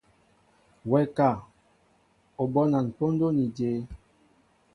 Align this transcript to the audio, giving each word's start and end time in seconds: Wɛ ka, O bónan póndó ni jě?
Wɛ 0.89 0.99
ka, 1.17 1.29
O 2.41 2.43
bónan 2.53 2.85
póndó 2.97 3.27
ni 3.37 3.45
jě? 3.57 3.69